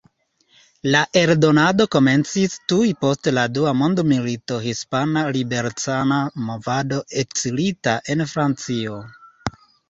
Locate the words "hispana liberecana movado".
4.63-6.99